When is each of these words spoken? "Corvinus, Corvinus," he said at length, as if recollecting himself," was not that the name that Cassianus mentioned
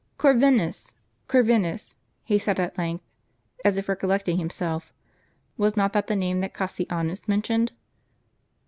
"Corvinus, 0.17 0.95
Corvinus," 1.27 1.95
he 2.23 2.39
said 2.39 2.59
at 2.59 2.75
length, 2.75 3.03
as 3.63 3.77
if 3.77 3.87
recollecting 3.87 4.39
himself," 4.39 4.91
was 5.59 5.77
not 5.77 5.93
that 5.93 6.07
the 6.07 6.15
name 6.15 6.39
that 6.41 6.55
Cassianus 6.55 7.27
mentioned 7.27 7.71